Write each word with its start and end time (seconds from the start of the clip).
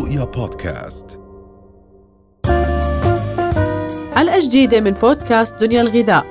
رؤيا 0.00 0.24
بودكاست. 0.24 1.20
حلقة 4.14 4.38
جديدة 4.40 4.80
من 4.80 4.90
بودكاست 4.90 5.54
دنيا 5.54 5.80
الغذاء. 5.80 6.26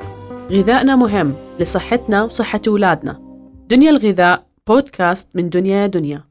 غذائنا 0.52 0.96
مهم 0.96 1.34
لصحتنا 1.60 2.24
وصحة 2.24 2.62
أولادنا. 2.68 3.20
دنيا 3.70 3.90
الغذاء 3.90 4.46
بودكاست 4.68 5.30
من 5.36 5.50
دنيا 5.50 5.88
دنيا. 5.88 6.29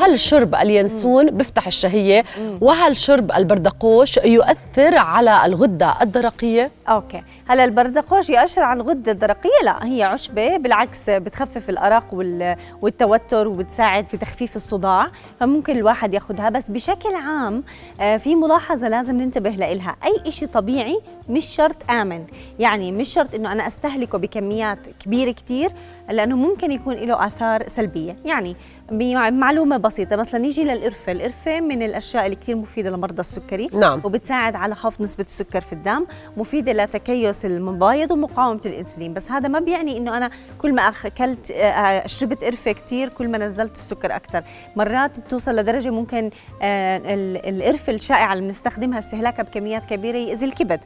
هل 0.00 0.18
شرب 0.18 0.54
اليانسون 0.54 1.30
بيفتح 1.30 1.66
الشهية 1.66 2.24
وهل 2.60 2.96
شرب 2.96 3.32
البردقوش 3.32 4.16
يؤثر 4.16 4.98
على 4.98 5.46
الغدة 5.46 5.94
الدرقية؟ 6.02 6.70
أوكي. 6.88 7.22
هلا 7.48 7.64
البردقوش 7.64 8.30
يأشر 8.30 8.62
على 8.62 8.80
الغدة 8.80 9.12
الدرقية؟ 9.12 9.50
لا 9.64 9.86
هي 9.86 10.02
عشبة 10.02 10.56
بالعكس 10.56 11.10
بتخفف 11.10 11.70
الأرق 11.70 12.14
وال- 12.14 12.56
والتوتر 12.82 13.48
وبتساعد 13.48 14.08
في 14.08 14.16
تخفيف 14.16 14.56
الصداع 14.56 15.06
فممكن 15.40 15.76
الواحد 15.76 16.14
ياخدها. 16.14 16.48
بس 16.50 16.70
بشكل 16.70 17.14
عام 17.14 17.62
آه، 18.00 18.16
في 18.16 18.34
ملاحظة 18.34 18.88
لازم 18.88 19.16
ننتبه 19.20 19.50
لإلها. 19.50 19.96
أي 20.04 20.28
إشي 20.28 20.46
طبيعي 20.46 21.00
مش 21.28 21.44
شرط 21.46 21.90
آمن. 21.90 22.24
يعني 22.58 22.92
مش 22.92 23.08
شرط 23.08 23.34
إنه 23.34 23.52
أنا 23.52 23.66
أستهلكه 23.66 24.18
بكميات 24.18 24.78
كبيرة 25.04 25.30
كتير 25.30 25.70
لأنه 26.10 26.36
ممكن 26.36 26.72
يكون 26.72 26.94
له 26.94 27.26
آثار 27.26 27.66
سلبية. 27.66 28.16
يعني 28.24 28.56
بمعلومة 28.90 29.76
بسيطة. 29.76 30.16
مثلا 30.16 30.40
نيجي 30.40 30.64
للقرفة. 30.64 31.12
القرفة 31.12 31.60
من 31.60 31.82
الأشياء 31.82 32.24
اللي 32.24 32.36
كتير 32.36 32.56
مفيدة 32.56 32.90
لمرضى 32.90 33.20
السكري 33.20 33.68
نعم. 33.72 34.00
وبتساعد 34.04 34.56
على 34.56 34.74
خفض 34.74 35.02
نسبة 35.02 35.24
السكر 35.24 35.60
في 35.60 35.72
الدم 35.72 36.06
مفيدة 36.36 36.72
لتكيس 36.72 37.44
المبايض 37.44 38.10
ومقاومة 38.10 38.60
الأنسولين. 38.66 39.14
بس 39.14 39.30
هذا 39.30 39.48
ما 39.48 39.60
بيعني 39.60 39.96
إنه 39.98 40.16
أنا 40.16 40.30
كل 40.58 40.72
ما 40.72 40.82
أكلت 41.04 41.50
آه، 41.50 42.06
شربت 42.06 42.44
قرفة 42.44 42.72
كتير 42.72 43.08
كل 43.08 43.28
ما 43.28 43.38
نزلت 43.38 43.72
السكر 43.72 44.16
أكثر 44.16 44.42
مرات 44.76 45.20
بتوصل 45.20 45.56
لدرجة 45.56 45.90
ممكن 45.90 46.30
آه، 46.62 46.96
ال- 46.96 47.54
القرفة 47.62 47.92
الشائعة 47.92 48.32
اللي 48.32 48.44
بنستخدمها 48.44 48.98
استهلاكها 48.98 49.42
بكميات 49.42 49.84
كبيرة 49.84 50.16
يأذي 50.16 50.46
الكبد. 50.46 50.80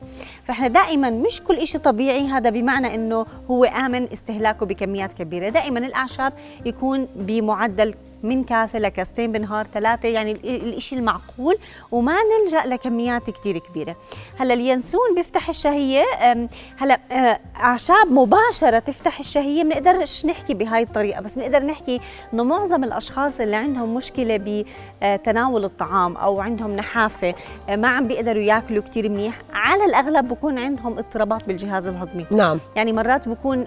فإحنا 0.45 0.69
دائما 0.69 1.11
مش 1.11 1.43
كل 1.43 1.55
إشي 1.57 1.79
طبيعي. 1.79 2.27
هذا 2.29 2.51
بمعنى 2.51 2.95
إنه 2.95 3.27
هو 3.51 3.65
آمن 3.65 4.13
استهلاكه 4.13 4.67
بكميات 4.67 5.13
كبيرة. 5.13 5.49
دائما 5.49 5.79
الأعشاب 5.79 6.33
يكون 6.67 7.09
بمعدل 7.17 7.94
من 8.25 8.45
كاسة 8.45 8.79
لكاستين 8.79 9.33
بالنهار 9.33 9.67
ثلاثة 9.75 10.09
يعني 10.09 10.33
ال- 10.33 10.47
الإشي 10.69 10.97
المعقول 10.97 11.57
وما 11.93 12.15
نلجأ 12.45 12.67
لكميات 12.67 13.31
كتير 13.31 13.59
كبيرة. 13.59 13.97
هلا 14.39 14.55
اليانسون 14.55 15.15
بيفتح 15.17 15.49
الشهية 15.49 16.05
أم، 16.33 16.49
هلا 16.79 17.01
أعشاب 17.57 18.13
مباشرة 18.13 18.79
تفتح 18.79 19.19
الشهية 19.19 19.63
بنقدرش 19.63 20.27
نحكي 20.27 20.55
بهاي 20.55 20.83
الطريقة 20.83 21.21
بس 21.21 21.35
بنقدر 21.39 21.63
نحكي 21.67 22.01
إنه 22.35 22.45
معظم 22.45 22.85
الأشخاص 22.85 23.41
اللي 23.41 23.57
عندهم 23.57 23.95
مشكلة 23.95 24.41
بتناول 25.03 25.65
الطعام 25.65 26.17
أو 26.17 26.41
عندهم 26.41 26.77
نحافة 26.77 27.35
آه، 27.69 27.77
ما 27.77 27.89
عم 27.89 28.09
بيقدروا 28.09 28.43
ياكلوا 28.43 28.83
كتير 28.83 29.09
منيح 29.09 29.41
على 29.53 29.85
الأغلب 29.85 30.29
بكون 30.29 30.59
عندهم 30.59 30.99
اضطرابات 30.99 31.45
بالجهاز 31.47 31.87
الهضمي. 31.87 32.27
نعم. 32.31 32.59
يعني 32.77 32.93
مرات 32.93 33.29
بكون 33.29 33.67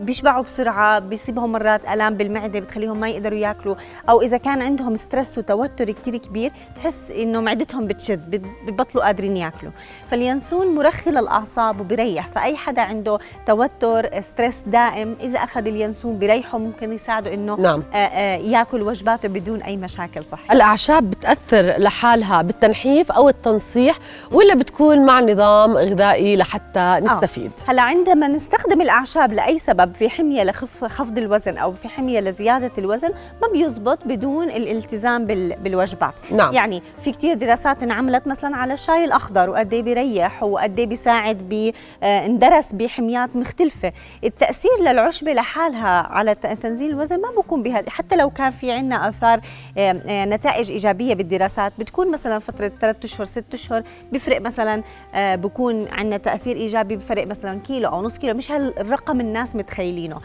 بيشبعوا 0.00 0.42
بسرعة 0.42 0.98
بيصيبهم 0.98 1.52
مرات 1.52 1.84
آلام 1.88 2.14
بالمعدة 2.14 2.60
بتخليهم 2.60 2.98
ما 3.00 3.08
يقدروا 3.16 3.38
ياكلوا 3.38 3.74
أو 4.08 4.22
إذا 4.22 4.36
كان 4.36 4.62
عندهم 4.62 4.96
stress 4.96 5.38
وتوتر 5.38 5.90
كتير 5.90 6.16
كبير 6.16 6.50
تحس 6.76 7.10
انه 7.10 7.40
معدتهم 7.40 7.86
بتشد 7.86 8.30
بب- 8.30 8.46
ببطلوا 8.66 9.04
قادرين 9.04 9.36
ياكلوا 9.36 9.72
فاليانسون 10.10 10.74
مرخي 10.74 11.10
للاعصاب 11.10 11.80
وبريح 11.80 12.28
فأي 12.28 12.56
حدا 12.56 12.82
عنده 12.82 13.18
توتر 13.46 14.20
stress 14.20 14.62
دائم 14.66 15.16
إذا 15.20 15.38
أخذ 15.38 15.66
اليانسون 15.66 16.18
بريحه 16.18 16.58
ممكن 16.58 16.92
يساعده 16.92 17.34
إنه 17.34 17.54
نعم. 17.60 17.82
آه، 17.94 17.96
آه، 17.96 18.36
ياكل 18.36 18.82
وجباته 18.82 19.28
بدون 19.28 19.62
أي 19.62 19.76
مشاكل 19.76 20.24
صحيه 20.24 20.52
الأعشاب 20.52 21.10
بتأثر 21.10 21.62
لحالها 21.78 22.42
بالتنحيف 22.42 23.12
أو 23.12 23.28
التنصيح 23.28 23.96
ولا 24.32 24.54
بتكون 24.54 25.06
مع 25.06 25.20
نظام 25.20 25.72
غذائي 25.76 26.36
لحتى 26.36 27.00
نستفيد؟ 27.02 27.50
هلا 27.68 27.82
عندما 27.82 28.28
نستخدم 28.28 28.80
الأعشاب 28.80 29.32
لأي 29.32 29.58
سبب 29.58 29.94
في 29.94 30.08
حمية 30.08 30.42
لخفض 30.42 31.18
الوزن 31.18 31.56
أو 31.58 31.72
في 31.72 31.88
حمية 31.88 32.20
لزيادة 32.20 32.70
الوزن 32.78 33.05
ما 33.42 33.48
بيزبط 33.52 34.04
بدون 34.04 34.50
الالتزام 34.50 35.26
بال- 35.26 35.56
بالوجبات. 35.56 36.32
نعم. 36.32 36.54
يعني 36.54 36.82
في 37.04 37.12
كتير 37.12 37.34
دراسات 37.34 37.82
انعملت 37.82 38.26
مثلا 38.28 38.56
على 38.56 38.72
الشاي 38.72 39.04
الأخضر 39.04 39.50
وقد 39.50 39.72
إيه 39.74 39.82
بيريح 39.82 40.42
وقد 40.42 40.78
إيه 40.78 40.86
بيساعد 40.86 41.36
ب 41.50 41.72
آه، 42.02 42.26
اندرس 42.26 42.72
بحميات 42.72 43.36
مختلفة. 43.36 43.92
التأثير 44.24 44.70
للعشبة 44.80 45.32
لحالها 45.32 45.88
على 45.88 46.34
تنزيل 46.34 46.90
الوزن 46.90 47.20
ما 47.20 47.30
بكون 47.36 47.62
بهذا 47.62 47.90
حتى 47.90 48.16
لو 48.16 48.30
كان 48.30 48.50
في 48.50 48.72
عندنا 48.72 49.08
آثار 49.08 49.40
آه، 49.78 49.96
آه، 50.06 50.24
نتائج 50.24 50.70
إيجابية 50.72 51.14
بالدراسات 51.14 51.72
بتكون 51.78 52.10
مثلا 52.10 52.38
فترة 52.38 52.72
3 52.80 53.04
أشهر 53.04 53.24
6 53.24 53.44
أشهر 53.54 53.82
بيفرق 54.12 54.40
مثلا 54.40 54.82
بكون 55.16 55.86
عندنا 55.92 56.16
تأثير 56.16 56.56
إيجابي 56.56 56.96
بفرق 56.96 57.26
مثلا 57.26 57.60
كيلو 57.60 57.88
أو 57.88 58.02
نص 58.02 58.18
كيلو. 58.18 58.34
مش 58.34 58.52
هالرقم 58.52 59.20
الناس 59.20 59.56
متخيلينه. 59.56 60.18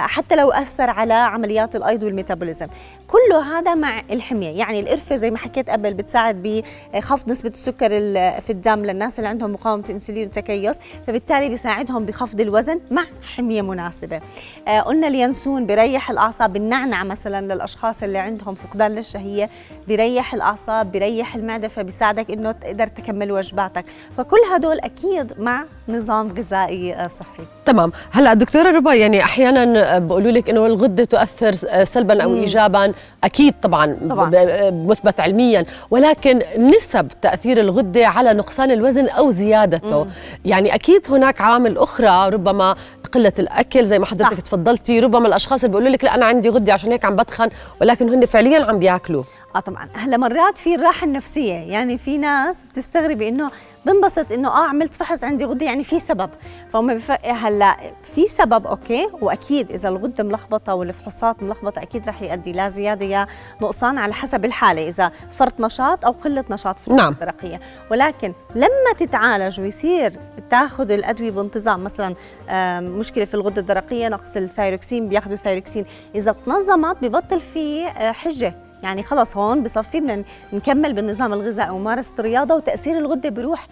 حتى 0.00 0.36
لو 0.36 0.50
أثر 0.50 0.90
على 0.90 1.14
عمليات 1.14 1.76
الأيض 1.76 1.99
والميتابوليزم. 2.02 2.66
كله 3.08 3.58
هذا 3.58 3.74
مع 3.74 4.02
الحمية. 4.10 4.48
يعني 4.58 4.80
القرفة 4.80 5.16
زي 5.16 5.30
ما 5.30 5.38
حكيت 5.38 5.70
قبل 5.70 5.94
بتساعد 5.94 6.62
بخفض 6.94 7.30
نسبة 7.30 7.48
السكر 7.50 7.86
ال- 7.92 8.40
في 8.42 8.50
الدم 8.50 8.84
للناس 8.84 9.18
اللي 9.18 9.28
عندهم 9.28 9.52
مقاومة 9.52 9.84
انسولين 9.90 10.26
وتكيس 10.28 10.78
فبالتالي 11.06 11.48
بيساعدهم 11.48 12.04
بخفض 12.06 12.40
الوزن 12.40 12.80
مع 12.90 13.04
حمية 13.36 13.62
مناسبة. 13.62 14.20
آه، 14.68 14.80
قلنا 14.80 15.08
اليانسون 15.08 15.66
بيريح 15.66 16.10
الأعصاب 16.10 16.56
النعنع 16.56 17.04
مثلا 17.04 17.54
للأشخاص 17.54 18.02
اللي 18.02 18.18
عندهم 18.18 18.54
فقدان 18.54 18.90
للشهية 18.94 19.50
بيريح 19.88 20.34
الأعصاب 20.34 20.92
بيريح 20.92 21.34
المعدة 21.36 21.68
فبيساعدك 21.68 22.30
إنه 22.30 22.52
تقدر 22.52 22.86
تكمل 22.86 23.32
وجباتك. 23.32 23.84
فكل 24.16 24.36
هدول 24.54 24.78
أكيد 24.80 25.32
مع 25.40 25.64
نظام 25.88 26.32
غذائي 26.38 26.94
آه، 26.94 27.06
صحي. 27.06 27.42
تمام. 27.64 27.92
هلأ 28.12 28.34
دكتورة 28.34 28.70
ربا 28.70 28.94
يعني 28.94 29.22
أحيانا 29.24 29.98
بقولوا 29.98 30.30
لك 30.30 30.50
إنه 30.50 30.66
الغدة 30.66 31.04
تؤثر 31.04 31.52
سلبا 31.90 32.22
أو 32.22 32.34
ايجابا 32.34 32.92
أكيد 33.24 33.54
طبعا, 33.62 33.96
طبعاً. 34.10 34.30
مثبت 34.70 35.20
علميا. 35.20 35.64
ولكن 35.90 36.42
نسب 36.58 37.08
تأثير 37.22 37.60
الغدة 37.60 38.06
على 38.06 38.32
نقصان 38.32 38.70
الوزن 38.70 39.08
أو 39.08 39.30
زيادته. 39.30 40.06
يعني 40.44 40.74
أكيد 40.74 41.02
هناك 41.10 41.40
عوامل 41.40 41.78
أخرى 41.78 42.28
ربما 42.28 42.74
قلة 43.12 43.32
الأكل 43.38 43.84
زي 43.86 43.98
ما 43.98 44.06
حضرتك 44.06 44.34
صح. 44.34 44.40
تفضلتي 44.40 45.00
ربما 45.00 45.28
الأشخاص 45.28 45.64
اللي 45.64 45.68
بيقولوا 45.68 45.88
لك 45.92 46.04
لا 46.04 46.14
أنا 46.14 46.26
عندي 46.26 46.48
غدة 46.48 46.72
عشان 46.72 46.90
هيك 46.92 47.04
عم 47.04 47.16
بدخن 47.16 47.48
ولكن 47.80 48.08
هن 48.08 48.26
فعليا 48.26 48.64
عم 48.64 48.78
بياكلوا 48.78 49.24
آه 49.56 49.60
طبعا. 49.60 49.88
هلا 49.94 50.16
مرات 50.16 50.58
في 50.58 50.74
الراحه 50.74 51.04
النفسيه 51.06 51.52
يعني 51.54 51.98
في 51.98 52.18
ناس 52.18 52.64
بتستغربي 52.64 53.28
إنه 53.28 53.50
بنبسط 53.86 54.32
إنه 54.32 54.48
آه 54.48 54.66
عملت 54.68 54.94
فحص 54.94 55.24
عندي 55.24 55.44
غدة 55.44 55.66
يعني 55.66 55.84
في 55.84 55.98
سبب. 55.98 56.30
فهم. 56.72 56.98
هلا 57.24 57.76
في 58.02 58.26
سبب 58.26 58.66
okay 58.66 59.08
وأكيد 59.20 59.70
إذا 59.70 59.88
الغدة 59.88 60.24
ملخبطة 60.24 60.74
والفحوصات 60.74 61.42
ملخبطة 61.42 61.82
أكيد 61.82 62.08
رح 62.08 62.22
يؤدي 62.22 62.52
لا 62.52 62.68
زيادة 62.68 63.06
يا 63.06 63.26
نقصان 63.62 63.98
على 63.98 64.14
حسب 64.14 64.44
الحالة 64.44 64.88
إذا 64.88 65.12
فرط 65.30 65.60
نشاط 65.60 66.04
أو 66.04 66.12
قلة 66.12 66.44
نشاط 66.50 66.78
في 66.78 66.92
نعم. 66.92 67.12
الدرقيه 67.12 67.60
ولكن 67.90 68.32
لما 68.54 68.92
تتعالج 68.98 69.60
ويصير 69.60 70.12
تاخذ 70.50 70.90
الأدوية 70.90 71.30
بانتظام 71.30 71.84
مثلا 71.84 72.14
آم، 72.50 72.84
مشكلة 72.84 73.24
في 73.24 73.34
الغدة 73.34 73.60
الدرقية 73.60 74.08
نقص 74.08 74.36
الثايروكسين 74.36 75.06
بياخذوا 75.08 75.36
ثايروكسين 75.36 75.84
إذا 76.14 76.34
تنظمت 76.46 76.96
ببطل 77.02 77.40
في 77.40 77.86
آه، 77.86 78.12
حجة. 78.12 78.54
يعني 78.82 79.02
خلص 79.02 79.36
هون 79.36 79.62
بصفي 79.62 80.00
بدنا 80.00 80.22
نكمل 80.52 80.92
بالنظام 80.92 81.32
الغذائي 81.32 81.70
وممارسة 81.70 82.14
الرياضة 82.18 82.54
وتأثير 82.54 82.98
الغدة 82.98 83.28
بروح 83.28 83.66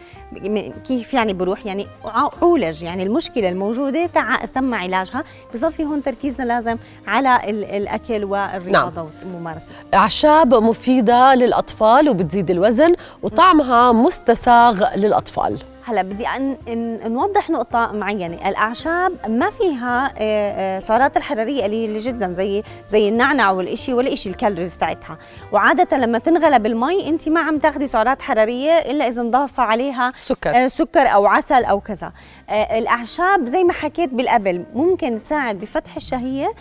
كيف 0.88 1.14
يعني 1.14 1.32
بروح؟ 1.32 1.66
يعني 1.66 1.86
عولج 2.04 2.82
يعني 2.82 3.02
المشكلة 3.02 3.48
الموجودة 3.48 4.06
تع 4.06 4.36
تم 4.44 4.74
علاجها. 4.74 5.24
بصفي 5.54 5.84
هون 5.84 6.02
تركيزنا 6.02 6.44
لازم 6.46 6.76
على 7.06 7.50
ال- 7.50 7.64
الأكل 7.64 8.24
والرياضة 8.24 9.08
والممارسة. 9.22 9.72
أعشاب 9.94 10.54
مفيدة 10.54 11.34
للأطفال 11.34 12.08
وبتزيد 12.08 12.50
الوزن 12.50 12.94
وطعمها 13.22 13.92
مستساغ 13.92 14.96
للأطفال. 14.96 15.58
هلا 15.88 16.02
بدي 16.02 16.28
أن 16.28 17.12
نوضح 17.12 17.50
نقطة 17.50 17.92
معينة، 17.92 18.48
الأعشاب 18.48 19.12
ما 19.28 19.50
فيها 19.50 20.12
آه، 20.18 20.76
آه، 20.76 20.78
سعرات 20.78 21.16
الحرارية 21.16 21.62
قليلة 21.62 21.98
جدا 22.02 22.32
زي 22.32 22.62
زي 22.88 23.08
النعنع 23.08 23.50
والإشي 23.50 23.94
ولا 23.94 24.12
إشي 24.12 24.30
الكالوريز 24.30 24.78
تاعتها، 24.78 25.18
وعادة 25.52 25.96
لما 25.96 26.18
تنغلى 26.18 26.58
بالمي 26.58 27.08
أنت 27.08 27.28
ما 27.28 27.40
عم 27.40 27.58
تاخذي 27.58 27.86
سعرات 27.86 28.22
حرارية 28.22 28.72
إلا 28.72 29.08
إذا 29.08 29.22
انضاف 29.22 29.60
عليها 29.60 30.12
سكر. 30.18 30.64
آه، 30.64 30.66
سكر 30.66 31.14
أو 31.14 31.26
عسل 31.26 31.64
أو 31.64 31.80
كذا. 31.80 32.12
الأعشاب 32.50 33.46
زي 33.46 33.64
ما 33.64 33.72
حكيت 33.72 34.10
بالقبل 34.10 34.64
ممكن 34.74 35.22
تساعد 35.22 35.60
بفتح 35.60 35.96
الشهية 35.96 36.52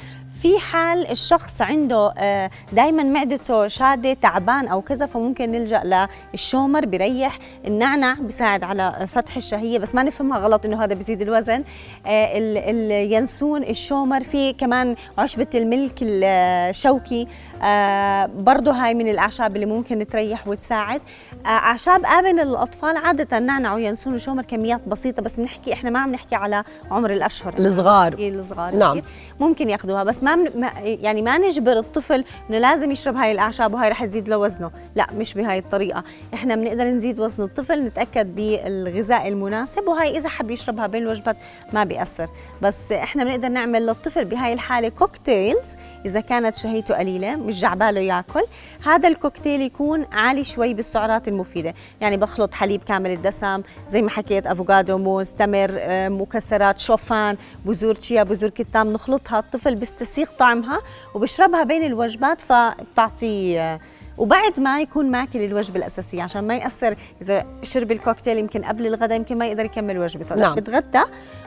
في 0.41 0.59
حال 0.59 1.11
الشخص 1.11 1.61
عنده 1.61 2.13
آه، 2.17 2.49
دائما 2.73 3.03
معدته 3.03 3.67
شادة 3.67 4.13
تعبان 4.13 4.67
أو 4.67 4.81
كذا 4.81 5.05
فممكن 5.05 5.51
نلجأ 5.51 6.07
للشومر 6.33 6.85
بريح 6.85 7.39
النعنع 7.67 8.13
بيساعد 8.13 8.63
على 8.63 9.07
فتح 9.07 9.35
الشهية. 9.35 9.79
بس 9.79 9.95
ما 9.95 10.03
نفهمها 10.03 10.39
غلط 10.39 10.65
إنه 10.65 10.83
هذا 10.83 10.95
بيزيد 10.95 11.21
الوزن. 11.21 11.63
آه، 12.05 12.31
اليانسون 12.37 13.63
الشومر. 13.63 14.23
في 14.23 14.53
كمان 14.53 14.95
عشبة 15.17 15.47
الملك 15.55 15.93
الشوكي 16.01 17.27
آه، 17.63 18.25
برضه 18.25 18.71
هاي 18.71 18.93
من 18.93 19.07
الأعشاب 19.07 19.55
اللي 19.55 19.65
ممكن 19.65 20.07
تريح 20.07 20.47
وتساعد. 20.47 21.01
أعشاب 21.45 22.05
آمن 22.05 22.35
للاطفال 22.35 22.97
عادة 22.97 23.39
نعنع 23.39 23.73
وينسون 23.73 24.13
وشومر 24.13 24.43
كميات 24.43 24.81
بسيطة. 24.87 25.21
بس 25.21 25.35
بنحكي 25.39 25.73
إحنا 25.73 25.89
ما 25.89 25.99
عم 25.99 26.11
نحكي 26.11 26.35
على 26.35 26.63
عمر 26.91 27.11
الأشهر. 27.11 27.53
الصغار. 27.57 28.15
الصغار 28.19 28.75
نعم. 28.75 29.01
ممكن 29.39 29.69
ياخذوها. 29.69 30.03
بس 30.03 30.23
ما, 30.35 30.71
يعني 30.83 31.21
ما 31.21 31.37
نجبر 31.37 31.77
الطفل 31.77 32.23
إنه 32.49 32.57
لازم 32.57 32.91
يشرب 32.91 33.15
هاي 33.15 33.31
الأعشاب 33.31 33.73
وهاي 33.73 33.89
رح 33.89 34.05
تزيد 34.05 34.29
له 34.29 34.37
وزنه. 34.37 34.71
لا 34.95 35.07
مش 35.17 35.33
بهاي 35.33 35.59
الطريقة. 35.59 36.03
إحنا 36.33 36.55
بنقدر 36.55 36.83
نزيد 36.83 37.19
وزن 37.19 37.43
الطفل 37.43 37.83
نتأكد 37.83 38.35
بالغذاء 38.35 39.27
المناسب 39.27 39.87
وهي 39.87 40.17
إذا 40.17 40.29
حب 40.29 40.51
يشربها 40.51 40.87
بين 40.87 41.03
الوجبات 41.03 41.37
ما 41.73 41.83
بيأثر. 41.83 42.29
بس 42.61 42.91
إحنا 42.91 43.23
بنقدر 43.23 43.47
نعمل 43.47 43.85
للطفل 43.85 44.25
بهاي 44.25 44.53
الحالة 44.53 44.89
cocktails 44.89 45.75
إذا 46.05 46.19
كانت 46.19 46.55
شهيته 46.55 46.95
قليلة 46.95 47.35
مش 47.35 47.61
عباله 47.61 48.01
ياكل. 48.01 48.43
هذا 48.85 49.07
الكوكتيل 49.07 49.61
يكون 49.61 50.05
عالي 50.11 50.43
شوي 50.43 50.73
بالسعرات 50.73 51.27
المفيدة. 51.27 51.73
يعني 52.01 52.17
بخلط 52.17 52.53
حليب 52.53 52.83
كامل 52.83 53.11
الدسم 53.11 53.61
زي 53.87 54.01
ما 54.01 54.09
حكيت 54.09 54.47
أفوكادو 54.47 54.97
موز 54.97 55.29
تمر 55.29 55.69
آه، 55.77 56.09
مكسرات 56.09 56.79
شوفان 56.79 57.37
بذور 57.65 57.95
تشيا 57.95 58.23
بذور 58.23 58.49
كتان 58.49 58.93
نخلطها 58.93 59.39
الطفل 59.39 59.75
بيستسيغ 59.75 60.16
طعمها 60.25 60.81
وبشربها 61.13 61.63
بين 61.63 61.83
الوجبات 61.83 62.41
فبتعطي 62.41 63.59
آه، 63.59 63.79
وبعد 64.17 64.59
ما 64.59 64.81
يكون 64.81 65.11
ماكل 65.11 65.41
الوجبة 65.41 65.79
الأساسية 65.79 66.23
عشان 66.23 66.47
ما 66.47 66.55
يأثر 66.55 66.95
إذا 67.21 67.45
شرب 67.63 67.91
الكوكتيل 67.91 68.37
يمكن 68.37 68.65
قبل 68.65 68.87
الغداء 68.87 69.17
يمكن 69.17 69.37
ما 69.37 69.47
يقدر 69.47 69.65
يكمل 69.65 69.97
وجبته 69.97 70.35
نعم. 70.35 70.55
بتغدى 70.55 71.01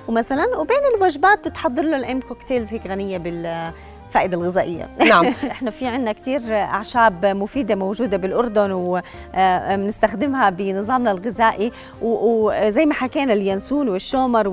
ومثلا 0.09 0.57
وبين 0.57 0.81
الوجبات 0.97 1.49
بتحضر 1.49 1.83
له 1.83 1.97
الام 1.97 2.21
cocktails 2.21 2.73
هيك 2.73 2.87
غنية 2.87 3.19
بالفائدة 3.19 4.37
الغذائية. 4.37 4.89
نعم. 5.09 5.27
إحنا 5.55 5.71
في 5.71 5.87
عندنا 5.87 6.13
كثير 6.13 6.57
أعشاب 6.57 7.27
مفيدة 7.27 7.75
موجودة 7.75 8.17
بالأردن 8.17 8.73
وبنستخدمها 8.73 10.47
آه، 10.47 10.51
بنظامنا 10.51 11.11
الغذائي 11.11 11.73
وزي 12.03 12.87
ما 12.87 12.95
حكينا 12.95 13.33
اليانسون 13.33 13.89
والشومر 13.89 14.49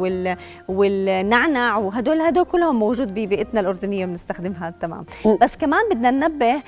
والنعنع 0.67 1.77
وهدول 1.77 2.21
هدول 2.21 2.45
كلهم 2.45 2.79
موجود 2.79 3.13
ببيئتنا 3.13 3.59
الأردنية 3.59 4.05
بنستخدمها 4.05 4.73
تمام. 4.79 5.05
بس 5.41 5.57
كمان 5.57 5.81
بدنا 5.91 6.11
ننبه 6.11 6.61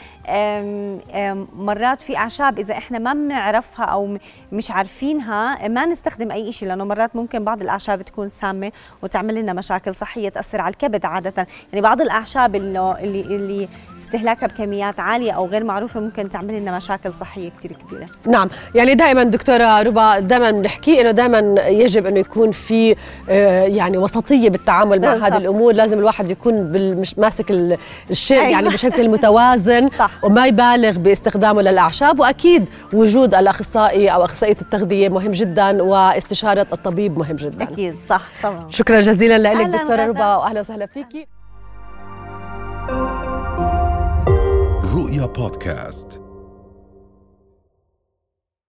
مرات 1.55 2.01
في 2.01 2.17
أعشاب 2.17 2.59
إذا 2.59 2.77
إحنا 2.77 2.99
ما 2.99 3.13
بنعرفها 3.13 3.85
أو 3.85 4.17
مش 4.51 4.71
عارفينها 4.71 5.67
ما 5.67 5.85
نستخدم 5.85 6.31
أي 6.31 6.51
شيء 6.51 6.67
لأنه 6.67 6.83
مرات 6.83 7.15
ممكن 7.15 7.43
بعض 7.43 7.61
الأعشاب 7.61 8.01
تكون 8.01 8.29
سامة 8.29 8.71
وتعمل 9.01 9.35
لنا 9.35 9.53
مشاكل 9.53 9.95
صحية 9.95 10.29
تأثر 10.29 10.61
على 10.61 10.71
الكبد 10.71 11.05
عادة. 11.05 11.47
يعني 11.73 11.81
بعض 11.81 12.01
الأعشاب 12.01 12.55
اللي 12.55 12.78
إنه 12.79 12.97
اللي 12.99 13.21
اللي 13.21 13.67
استهلاكها 13.99 14.47
بكميات 14.47 14.99
عالية 14.99 15.31
أو 15.31 15.45
غير 15.45 15.63
معروفة 15.63 15.99
ممكن 15.99 16.29
تعمل 16.29 16.61
لنا 16.61 16.77
مشاكل 16.77 17.13
صحية 17.13 17.49
كثير 17.59 17.71
كبيرة. 17.71 18.05
نعم 18.25 18.49
يعني 18.75 18.95
دائما 18.95 19.23
دكتورة 19.23 19.81
ربا 19.81 20.19
دائما 20.19 20.51
بنحكي 20.51 21.01
إنه 21.01 21.11
دائما 21.11 21.61
يجب 21.67 22.05
إنه 22.05 22.19
يكون 22.19 22.51
في 22.51 22.95
آه، 23.29 23.63
يعني 23.63 23.97
وسطية 23.97 24.49
بالتعامل 24.49 25.01
مع 25.01 25.13
هذه 25.13 25.37
الأمور. 25.37 25.73
لازم 25.73 25.99
الواحد 25.99 26.31
يكون 26.31 26.53
مش 26.95 27.19
ماسك 27.19 27.51
الشيء 28.09 28.37
يعني 28.37 28.47
أيوة. 28.47 28.59
يعني 28.59 28.69
بشكل 28.69 29.09
متوازن 29.09 29.89
صح. 29.99 30.11
وما 30.23 30.47
يبالغ 30.47 30.97
باستخدامه 30.97 31.61
للأعشاب. 31.61 32.19
وأكيد 32.19 32.69
وجود 32.93 33.35
الأخصائي 33.35 34.09
أو 34.09 34.25
أخصائية 34.25 34.57
التغذية 34.61 35.09
مهم 35.09 35.31
جدا 35.31 35.83
واستشارة 35.83 36.67
الطبيب 36.73 37.17
مهم 37.17 37.35
جدا. 37.35 37.63
أكيد 37.63 37.95
صح 38.07 38.21
طبعا. 38.43 38.65
شكرا 38.69 38.99
جزيلا 38.99 39.37
لك 39.37 39.67
دكتورة 39.67 40.05
ربا 40.05 40.35
واهلا 40.35 40.59
وسهلا 40.59 40.85
فيكي 40.85 41.38
رؤيا 44.93 45.25
بودكاست 45.25 46.21